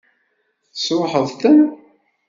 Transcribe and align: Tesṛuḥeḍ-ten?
Tesṛuḥeḍ-ten? 0.73 1.59